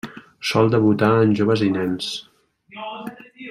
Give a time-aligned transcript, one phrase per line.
[0.51, 2.09] Sol debutar en joves i nens.